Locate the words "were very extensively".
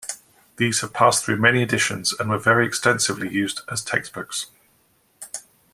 2.27-3.29